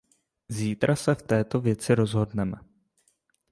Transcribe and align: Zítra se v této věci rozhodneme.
Zítra 0.49 0.95
se 0.95 1.15
v 1.15 1.21
této 1.21 1.61
věci 1.61 1.95
rozhodneme. 1.95 2.55